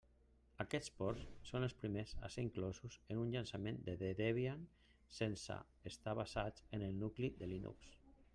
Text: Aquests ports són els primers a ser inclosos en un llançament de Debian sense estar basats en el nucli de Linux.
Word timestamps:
Aquests 0.63 0.91
ports 1.01 1.25
són 1.49 1.65
els 1.67 1.75
primers 1.81 2.13
a 2.27 2.31
ser 2.35 2.45
inclosos 2.45 2.95
en 3.17 3.21
un 3.25 3.35
llançament 3.35 3.77
de 3.91 3.95
Debian 4.23 4.65
sense 5.19 5.59
estar 5.93 6.19
basats 6.23 6.67
en 6.79 6.89
el 6.89 6.99
nucli 7.05 7.33
de 7.43 7.55
Linux. 7.55 7.97